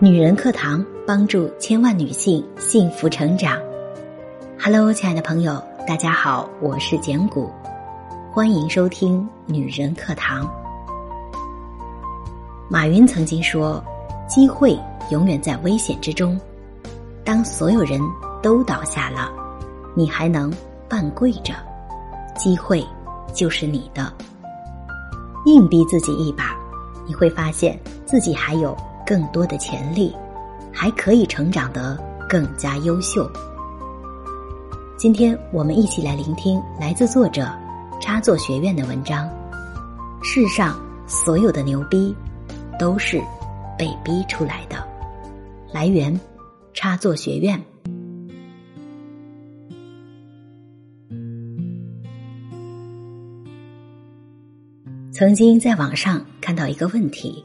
[0.00, 3.58] 女人课堂帮助千万女性幸福成长。
[4.56, 7.50] Hello，亲爱的朋友，大家好，我是简古，
[8.30, 10.48] 欢迎收听女人课堂。
[12.68, 13.84] 马云曾经说
[14.30, 14.78] ：“机会
[15.10, 16.40] 永远在危险之中。
[17.24, 18.00] 当所有人
[18.40, 19.32] 都倒下了，
[19.96, 20.48] 你还能
[20.88, 21.54] 半跪着，
[22.36, 22.86] 机会
[23.34, 24.12] 就是你的。
[25.46, 26.56] 硬逼自己一把，
[27.04, 27.76] 你会发现
[28.06, 28.76] 自己还有。”
[29.08, 30.14] 更多的潜力，
[30.70, 31.96] 还可以成长得
[32.28, 33.26] 更加优秀。
[34.98, 37.50] 今天我们一起来聆听来自作者
[38.02, 39.26] 插座学院的文章。
[40.22, 42.14] 世上所有的牛逼，
[42.78, 43.18] 都是
[43.78, 44.76] 被逼出来的。
[45.72, 46.20] 来源：
[46.74, 47.58] 插座学院。
[55.10, 57.42] 曾经在网上看到一个问题。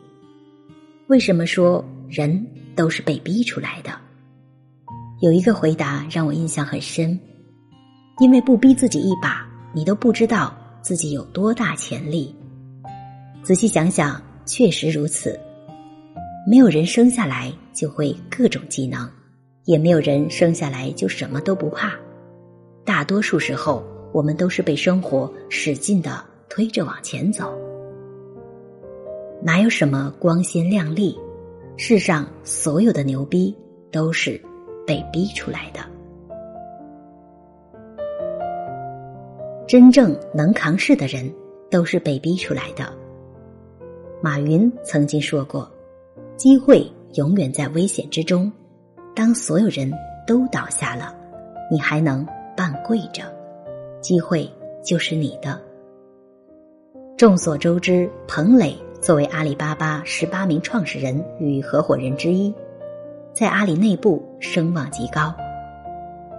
[1.07, 3.91] 为什么说人都是被逼出来的？
[5.21, 7.19] 有一个回答让我印象很深，
[8.19, 12.33] 因为不逼自己一把，你都不知道自己有多大潜力。
[13.41, 15.37] 仔细想想，确实如此。
[16.47, 19.09] 没有人生下来就会各种技能，
[19.65, 21.93] 也没有人生下来就什么都不怕。
[22.85, 27.53] 大多数时候，我们都是被生活使劲的推着往前走。
[29.45, 31.19] 哪有什么光鲜亮丽？
[31.75, 33.53] 世上所有的牛逼
[33.91, 34.41] 都是
[34.87, 35.81] 被逼出来的。
[39.67, 41.29] 真正能扛事的人
[41.69, 42.85] 都是被逼出来的。
[44.21, 45.69] 马云曾经说过
[46.37, 48.49] ：“机会永远在危险之中。
[49.13, 49.91] 当所有人
[50.25, 51.13] 都倒下了，
[51.69, 53.23] 你还能半跪着，
[53.99, 54.49] 机会
[54.85, 55.59] 就是你的。”
[57.17, 58.73] 众所周知，彭磊。
[59.03, 62.55] 作为阿里巴巴十八名创始人与合伙人之一，
[63.33, 65.35] 在阿里内部声望极高。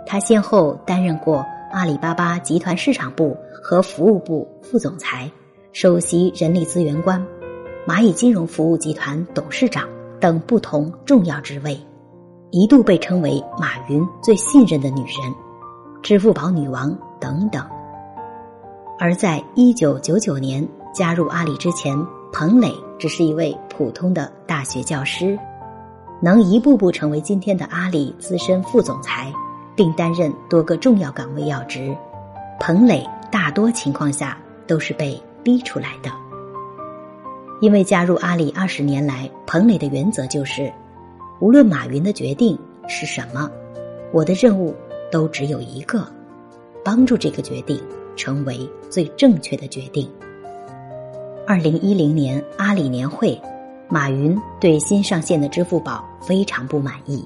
[0.07, 5.31] 他先后担任过阿里巴巴集团市场部和服务部副总裁、
[5.75, 7.23] 首席人力资源官、
[7.87, 9.87] 蚂蚁金融服务集团董事长
[10.19, 11.79] 等不同重要职位，
[12.51, 15.35] 一度被称为马云最信任的女人、
[16.03, 17.63] 支付宝女王等等。
[18.99, 21.95] 而在一九九九年加入阿里之前。
[22.37, 25.39] 彭磊只是一位普通的大学教师，
[26.21, 29.33] 能一步步成为今天的阿里资深副总裁，
[29.77, 31.97] 并担任多个重要岗位要职。
[32.59, 34.37] 彭磊大多情况下
[34.67, 36.11] 都是被逼出来的。
[37.61, 40.73] 因为加入阿里二十年来，彭磊的原则就是：
[41.39, 42.59] 无论马云的决定
[42.89, 43.49] 是什么，
[44.13, 44.75] 我的任务
[45.09, 46.05] 都只有一个，
[46.85, 47.81] 帮助这个决定
[48.17, 50.11] 成为最正确的决定。
[51.47, 53.39] 二零一零年阿里年会，
[53.87, 57.23] 马云对新上线的支付宝非常不满意，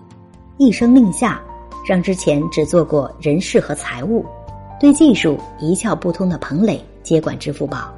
[0.56, 1.40] 一声令下，
[1.86, 4.26] 让之前只做过人事和财务、
[4.80, 7.94] 对技术一窍不通的彭磊接管支付宝。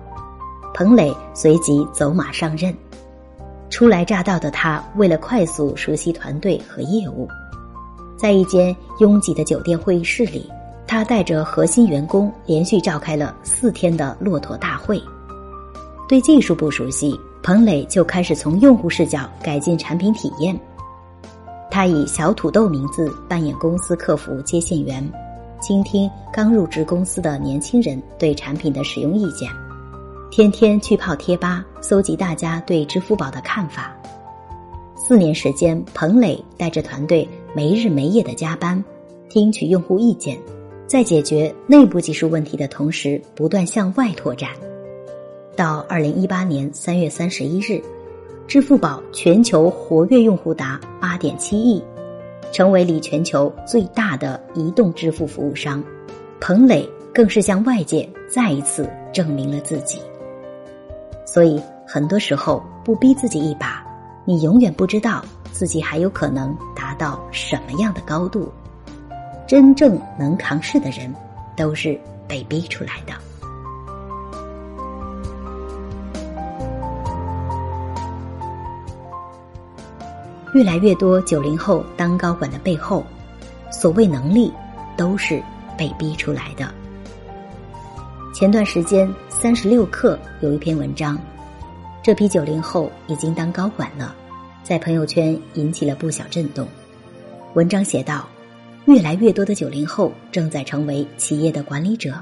[0.74, 2.74] 彭磊随即走马上任，
[3.70, 7.26] 初来乍到的他为了快速熟悉团队和业务，
[8.18, 10.50] 在一间拥挤的酒店会议室里，
[10.86, 15.02] 他带着核心员工连续召开了四天的骆驼大会。
[16.10, 20.58] 对技术不熟悉，彭磊就开始从用户视角改进产品体验。
[21.70, 25.08] 他以小土豆名字扮演公司客服接线员，
[25.62, 29.48] 倾听刚入职公司的年轻人对产品的使用意见，
[30.32, 33.96] 天天去泡贴吧搜集大家对支付宝的看法。
[34.96, 38.84] 四年时间，彭磊带着团队没日没夜的加班，
[39.28, 40.36] 听取用户意见，
[40.88, 44.50] 在解决内部技术问题的同时，不断向外拓展。
[45.60, 47.82] 到二零一八年三月三十一日，
[48.48, 51.84] 支付宝全球活跃用户达八点七亿，
[52.50, 55.84] 成为里全球最大的移动支付服务商。
[56.40, 60.00] 彭磊更是向外界再一次证明了自己。
[61.26, 63.84] 所以，很多时候不逼自己一把，
[64.24, 68.50] 你永远不知道自己还有可能达到什么样的高度。
[69.46, 71.14] 真正能扛事的人，
[71.54, 73.12] 都是被逼出来的。
[80.52, 83.04] 越来越多九零后当高管的背后，
[83.70, 84.52] 所谓能力
[84.96, 85.40] 都是
[85.78, 86.72] 被逼出来的。
[88.34, 91.18] 前段时间，三十六氪有一篇文章，
[92.02, 94.14] 这批九零后已经当高管了，
[94.62, 96.66] 在朋友圈引起了不小震动。
[97.54, 98.28] 文章写道：
[98.86, 102.14] 越来越多的九零后正在成为企业的管理者。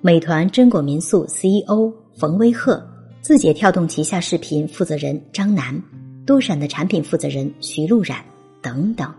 [0.00, 2.80] 美团真果民宿 CEO 冯威鹤，
[3.20, 5.82] 字节跳动旗下视频负责人张楠。
[6.26, 8.18] 多闪的产品负责人徐璐冉
[8.60, 9.10] 等等。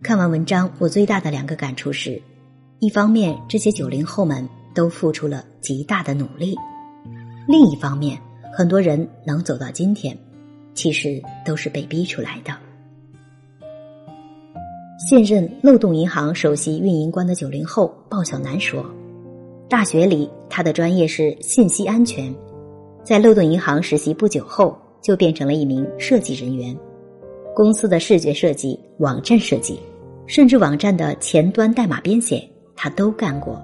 [0.00, 2.22] 看完文章，我最大的两个感触是：
[2.78, 6.54] 一方面，这些九零后们都付出了极大的努力；
[7.48, 8.16] 另一方面，
[8.56, 10.16] 很多人能走到今天，
[10.72, 12.54] 其实都是被逼出来的。
[15.08, 18.86] 现任漏洞银行首席运营官的九零后鲍小楠说
[19.68, 22.32] ：“大学里，他的专业是信息安全，
[23.02, 26.74] 在漏洞银行实习不久后，就变成了一名设计人员。
[27.54, 29.78] 公司的视觉设计、网站设计，
[30.26, 32.42] 甚至网站的前端代码编写，
[32.74, 33.62] 他都干过。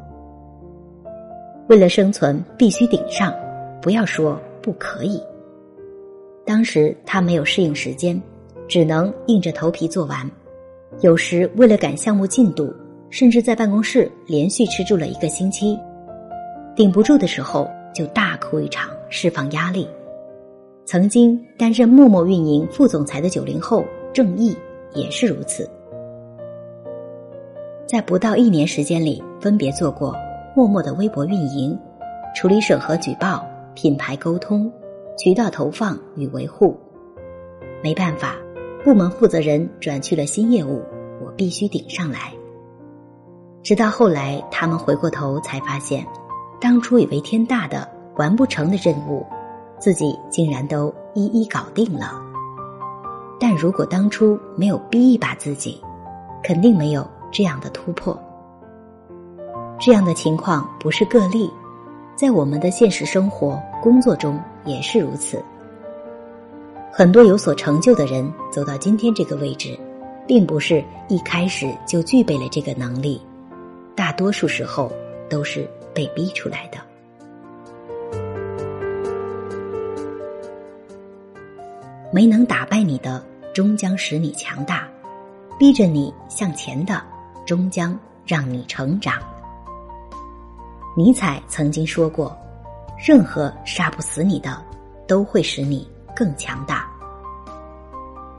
[1.69, 3.35] 为了生存，必须顶上，
[3.81, 5.19] 不要说不可以。
[6.45, 8.21] 当时他没有适应时间，
[8.69, 10.31] 只能硬着头皮做完。”
[11.03, 12.71] 有时为了赶项目进度，
[13.09, 15.79] 甚至在办公室连续吃住了一个星期，
[16.75, 19.89] 顶不住的时候就大哭一场释放压力。
[20.91, 24.57] 曾经担任陌陌运营副总裁的九零后郑毅
[24.93, 25.71] 也是如此，
[27.87, 30.13] 在不到一年时间里，分别做过
[30.53, 31.79] 陌陌的微博运营、
[32.35, 34.69] 处理审核举报、品牌沟通、
[35.17, 36.77] 渠道投放与维护。
[37.85, 38.35] 没办法。
[38.83, 40.83] 部门负责人转去了新业务，
[41.25, 42.35] 我必须顶上来。
[43.63, 46.05] 直到后来，他们回过头才发现，
[46.61, 49.25] 当初以为天大的完不成的任务，
[49.81, 52.23] 自己竟然都一一搞定了。
[53.41, 55.83] 但如果当初没有逼一把自己，
[56.43, 58.17] 肯定没有这样的突破。
[59.81, 61.51] 这样的情况不是个例，
[62.15, 65.43] 在我们的现实生活、工作中也是如此。
[66.93, 69.79] 很多有所成就的人走到今天这个位置，
[70.27, 73.23] 并不是一开始就具备了这个能力，
[73.95, 74.93] 大多数时候
[75.31, 76.90] 都是被逼出来的。
[82.13, 83.25] 没能打败你的，
[83.55, 84.89] 终将使你强大；
[85.59, 87.03] 逼着你向前的，
[87.47, 89.15] 终将让你成长。
[90.97, 92.37] 尼采曾经说过
[92.99, 94.63] ：“任何杀不死你的，
[95.07, 96.87] 都会使你。”更强大，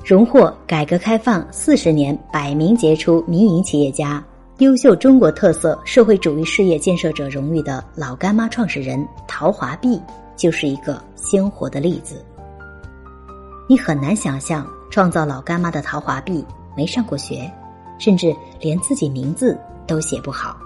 [0.06, 4.24] 荣获改革开放四十年百名杰出民营企业家、
[4.60, 10.00] 优秀中国特色社会主义事业建设者荣誉的老干妈创始人陶华碧，
[10.36, 12.24] 就是一个鲜活的例子。
[13.72, 16.46] 你很难想象，创造老干妈的陶华碧
[16.76, 17.50] 没上过学，
[17.98, 19.58] 甚至连自己名字
[19.88, 20.58] 都写不好，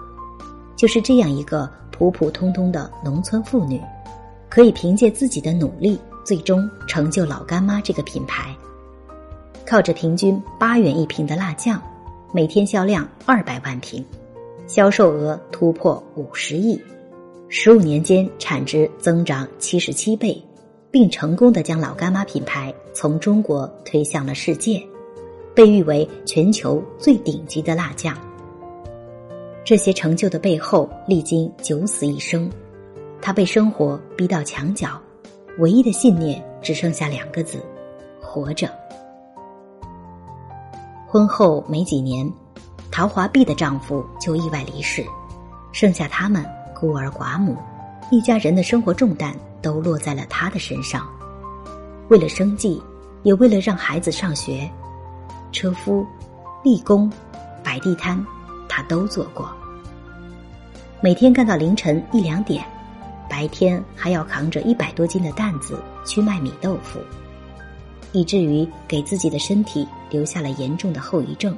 [0.75, 3.79] 就是这样一个普普通通的农村妇女，
[4.49, 5.99] 可以凭借自己的努力。
[6.25, 8.57] 最终成就老干妈这个品牌，
[9.67, 11.79] 靠着平均八元一瓶的辣酱，
[12.31, 14.03] 每天销量二百万瓶，
[14.65, 16.81] 销售额突破五十亿，
[17.49, 20.43] 十五年间产值增长七十七倍，
[20.95, 24.81] 并成功的将老干妈品牌从中国推向了世界，
[25.53, 28.17] 被誉为全球最顶级的辣酱。
[29.65, 32.49] 这些成就的背后，历经九死一生，
[33.21, 34.97] 他被生活逼到墙角。
[35.57, 37.61] 唯一的信念只剩下两个字：
[38.21, 38.69] 活着。
[41.05, 42.25] 婚后没几年，
[42.89, 45.05] 陶华碧的丈夫就意外离世，
[45.73, 46.41] 剩下他们
[46.73, 47.57] 孤儿寡母，
[48.11, 51.07] 一家人的生活重担都落在了他的身上。
[52.09, 52.81] 为了生计，
[53.23, 54.69] 也为了让孩子上学，
[55.51, 56.05] 车夫、
[56.63, 57.11] 立工、
[57.63, 58.23] 摆地摊，
[58.69, 59.49] 他都做过。
[61.01, 62.63] 每天干到凌晨一两点。
[63.27, 66.99] 白天还要扛着一百多斤的担子去卖米豆腐，
[68.11, 71.57] 以至于给自己的身体留下了严重的后遗症，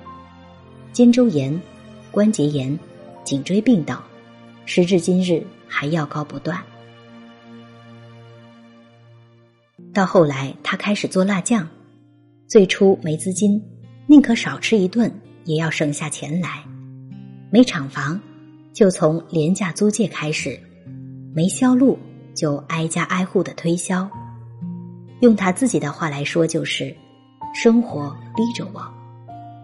[0.94, 1.62] 肩周炎、
[2.10, 2.80] 关节炎、
[3.26, 4.02] 颈椎病等，
[4.66, 6.62] 时至今日还要高不断。
[9.94, 11.68] 到后来，他开始做辣酱，
[12.48, 13.62] 最初没资金，
[14.06, 15.12] 宁可少吃一顿
[15.46, 16.64] 也要省下钱来，
[17.52, 18.20] 没厂房，
[18.74, 20.60] 就从廉价租借开始。
[21.34, 21.98] 没销路，
[22.36, 24.10] 就挨家挨户的推销。
[25.22, 26.96] 用他自己的话来说，就是
[27.54, 28.82] 生活逼着我，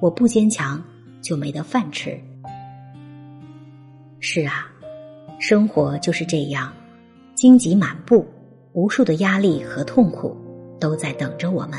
[0.01, 0.83] 我不坚强
[1.21, 2.19] 就没得饭吃。
[4.19, 4.67] 是啊，
[5.45, 6.71] 生活就是这样，
[7.35, 8.25] 荆棘满布，
[8.71, 10.33] 无数的压力和痛苦
[10.79, 11.77] 都在等着我们。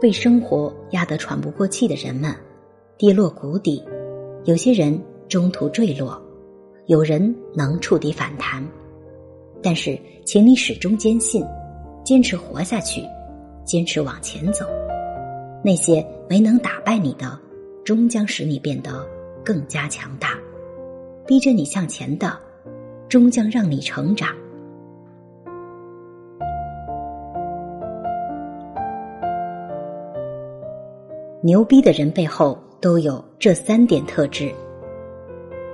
[0.00, 2.34] 被生活压得喘不过气的人们，
[2.96, 3.84] 跌落谷底，
[4.44, 4.98] 有些人
[5.28, 6.18] 中途坠落。
[6.86, 8.66] 有人能触底反弹，
[9.62, 11.44] 但是，请你始终坚信，
[12.02, 13.02] 坚持活下去，
[13.62, 14.64] 坚持往前走。
[15.62, 17.38] 那些没能打败你的，
[17.84, 19.06] 终将使你变得
[19.44, 20.30] 更加强大；
[21.26, 22.36] 逼着你向前的，
[23.08, 24.28] 终将让你成长。
[31.44, 34.52] 牛逼的人背后都有这三点特质。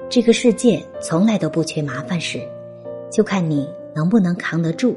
[0.09, 2.40] 这个世界从来都不缺麻烦事，
[3.11, 4.97] 就看你能不能扛得住。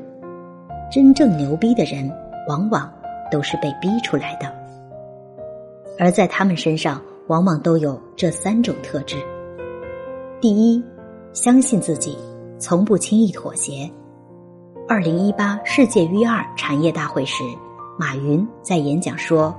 [0.90, 2.10] 真正牛逼的人，
[2.48, 2.90] 往往
[3.30, 4.54] 都是被逼出来的，
[6.00, 9.18] 而在他们身上，往往都有这三种特质。
[10.42, 10.84] 第一，
[11.34, 12.18] 相信自己，
[12.58, 13.88] 从不轻易妥协。
[14.90, 17.44] 二零一八世界 V 二产业大会时，
[17.96, 19.56] 马云在演讲说：“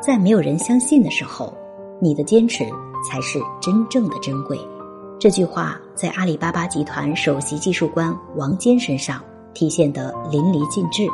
[0.00, 1.52] 在没有人相信的时候，
[2.00, 2.64] 你的坚持
[3.10, 4.56] 才是真正的珍贵。”
[5.18, 9.20] 这句话在阿里巴巴集团首席技术官王坚身上。
[9.54, 11.08] 体现得淋漓尽致。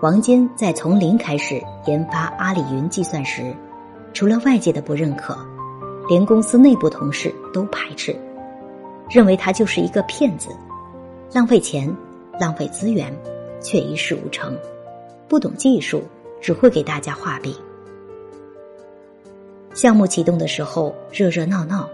[0.00, 3.52] 王坚在从零开始研发阿里云计算时，
[4.12, 5.36] 除了外界的不认可，
[6.08, 8.14] 连公司内部同事都排斥，
[9.08, 10.50] 认为他就是一个骗子，
[11.32, 11.94] 浪费钱、
[12.38, 13.14] 浪费资源，
[13.60, 14.56] 却一事无成，
[15.28, 16.02] 不懂技术，
[16.40, 17.54] 只会给大家画饼。
[19.72, 21.88] 项目启动的时候热热闹闹，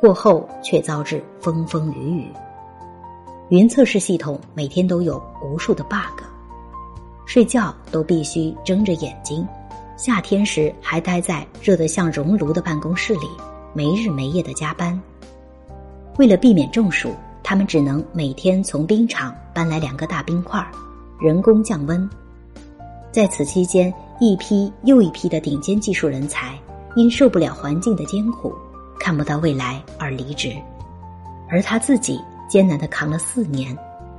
[0.00, 2.28] 过后却遭致风风雨雨。
[3.50, 6.22] 云测试系统每天都有无数的 bug，
[7.26, 9.46] 睡觉都必须睁着眼睛，
[9.96, 13.28] 夏天时还待在热得像熔炉的办公室里，
[13.72, 15.00] 没日没夜的加班。
[16.18, 20.64] 为了避免中暑，他们只能每天从冰场搬来两个大冰块，
[21.20, 22.08] 人工降温。
[23.12, 26.58] 在此期间，一批又一批的顶尖技术人才
[26.94, 28.54] 因受不了环境的艰苦，
[28.98, 30.54] 看不到未来而离职，
[31.48, 32.20] 而他自己。
[32.50, 33.78] 艰难的扛了四年，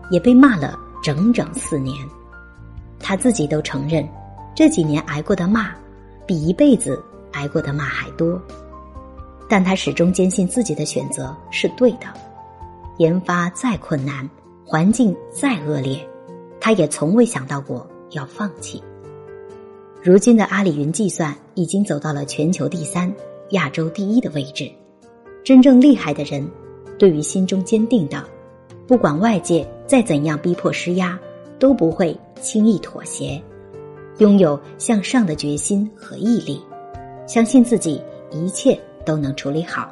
[0.09, 1.93] 也被骂了整整四年。
[2.97, 4.07] 他自己都承认，
[4.55, 5.71] 这几年挨过的骂，
[6.25, 7.03] 比一辈子
[7.33, 8.41] 挨过的骂还多。
[9.51, 12.07] 但他始终坚信自己的选择是对的。
[12.99, 14.29] 研发再困难，
[14.65, 15.99] 环境再恶劣，
[16.61, 18.81] 他也从未想到过要放弃。
[20.01, 23.13] 如今的阿里云计算已经走到了全球第三、
[23.49, 24.71] 亚洲第一的位置。
[25.43, 26.49] 真正厉害的人。
[26.97, 28.23] 对于心中坚定的，
[28.87, 31.19] 不管外界再怎样逼迫施压，
[31.59, 33.41] 都不会轻易妥协，
[34.19, 36.61] 拥有向上的决心和毅力，
[37.27, 39.91] 相信自己一切都能处理好。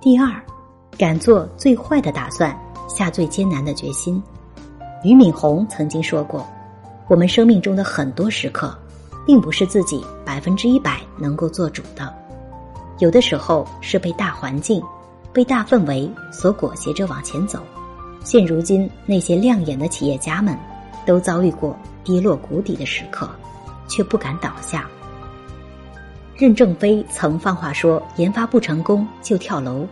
[0.00, 0.30] 第二，
[0.96, 4.22] 敢做最坏的打算，下最艰难的决心。
[5.02, 6.46] 俞敏洪曾经说过
[7.08, 8.76] ：“我们生命中的很多时刻，
[9.26, 12.14] 并不是自己百分之一百能够做主的。”
[12.98, 14.82] 有的时候是被大环境、
[15.32, 17.58] 被大氛围所裹挟着往前走。
[18.22, 20.54] 现如今那些亮眼的企业家们，
[21.06, 21.74] 都遭遇过
[22.04, 23.28] 跌落谷底的时刻，
[23.88, 24.86] 却不敢倒下。
[26.40, 29.86] 任正非曾放话说：“研发不成功就跳楼。”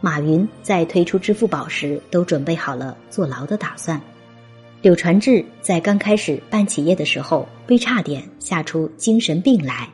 [0.00, 4.00] 马云在推出支付宝时，都准备好了坐牢的打算。
[4.82, 9.88] 柳传志在刚开始办企业的时候，被差点吓出精神病来。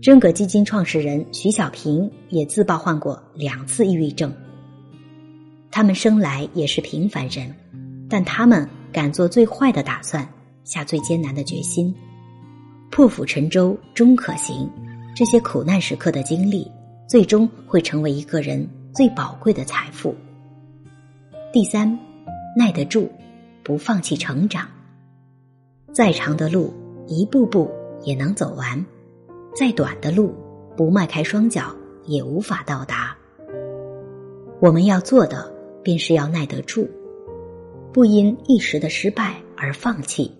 [0.00, 4.32] 真格基金创始人徐小平也自曝患过两次抑郁症。
[5.70, 7.54] 他们生来也是平凡人，
[8.08, 10.26] 但他们敢做最坏的打算，
[10.64, 11.94] 下最艰难的决心，
[12.90, 14.66] 破釜沉舟终可行。
[15.14, 16.70] 这些苦难时刻的经历，
[17.06, 20.14] 最终会成为一个人最宝贵的财富。
[21.52, 21.98] 第三，
[22.56, 23.10] 耐得住，
[23.62, 24.66] 不放弃成长。
[25.92, 26.72] 再长的路，
[27.06, 27.70] 一步步
[28.02, 28.82] 也能走完。
[29.54, 30.34] 再短的路，
[30.78, 31.76] 不迈开双脚
[32.06, 33.14] 也无法到达。
[34.60, 35.52] 我们要做的，
[35.82, 36.88] 便是要耐得住，
[37.92, 40.34] 不因一时的失败而放弃，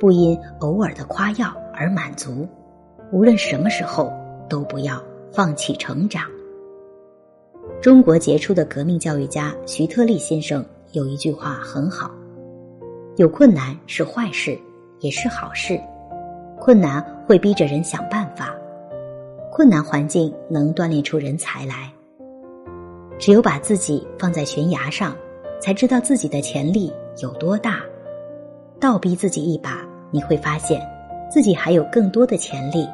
[0.00, 2.48] 不因偶尔的夸耀而满足。
[3.12, 4.12] 无论什么时候，
[4.48, 6.24] 都不要放弃成长。
[7.80, 12.10] 中国杰出的革命教育家徐特立先生有一句话很好
[13.16, 14.58] ：“有困难是坏事，
[15.00, 15.80] 也是好事。
[16.58, 18.54] 困难会逼着人想办法。”
[19.52, 21.92] 困难环境能锻炼出人才来。
[23.18, 25.16] 只有把自己放在悬崖上，
[25.60, 27.80] 才知道自己的潜力有多大。
[28.78, 30.80] 倒逼自己一把，你会发现
[31.28, 32.88] 自己还有更多的潜力，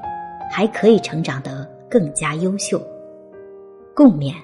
[0.50, 2.80] 还可以成长得更加优秀。
[3.94, 4.34] 共勉。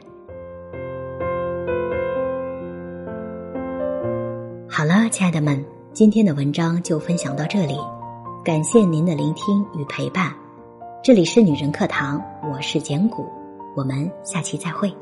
[4.69, 7.77] 好了，亲爱的们，今天的文章就分享到这里，
[8.45, 10.33] 感谢您的聆听与陪伴。
[11.03, 13.27] 这里是女人课堂，我是简古，
[13.75, 14.93] 我们下期再会。